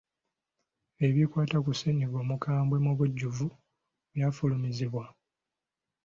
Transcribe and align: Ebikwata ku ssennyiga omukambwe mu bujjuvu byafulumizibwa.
Ebikwata 1.07 1.57
ku 1.65 1.71
ssennyiga 1.73 2.17
omukambwe 2.23 2.77
mu 2.85 2.91
bujjuvu 2.97 3.47
byafulumizibwa. 4.13 5.05